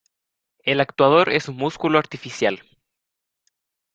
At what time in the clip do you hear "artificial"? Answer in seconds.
1.99-2.63